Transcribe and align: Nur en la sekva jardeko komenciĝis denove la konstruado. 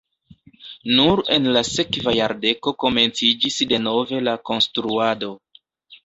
Nur 0.99 1.19
en 1.35 1.43
la 1.57 1.61
sekva 1.67 2.13
jardeko 2.19 2.73
komenciĝis 2.83 3.59
denove 3.73 4.23
la 4.29 4.33
konstruado. 4.51 5.29